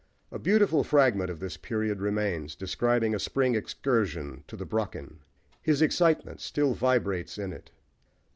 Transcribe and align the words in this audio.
A 0.31 0.39
beautiful 0.39 0.83
fragment 0.83 1.29
of 1.29 1.39
this 1.39 1.57
period 1.57 2.01
remains, 2.01 2.55
describing 2.55 3.13
a 3.13 3.19
spring 3.19 3.53
excursion 3.53 4.43
to 4.47 4.57
the 4.57 4.65
Brocken. 4.65 5.19
His 5.61 5.79
excitement 5.83 6.41
still 6.41 6.73
vibrates 6.73 7.37
in 7.37 7.53
it. 7.53 7.69